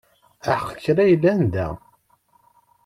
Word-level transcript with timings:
Aḥeqq 0.51 0.77
kra 0.83 1.03
yellan 1.11 1.41
da! 1.53 1.67